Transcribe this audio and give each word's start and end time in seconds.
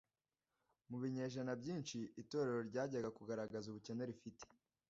Mu 0.89 0.97
binyejana 1.01 1.51
byinshi, 1.61 1.97
itorero 2.21 2.59
ryajyaga 2.69 3.09
kugaragaza 3.17 3.65
ubukene 3.69 4.03
rifite 4.09 4.43